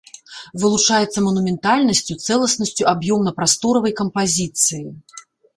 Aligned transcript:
Вылучаецца 0.61 1.19
манументальнасцю, 1.27 2.17
цэласнасцю 2.29 2.83
аб'ёмна-прасторавай 2.93 3.93
кампазіцыі. 4.01 4.83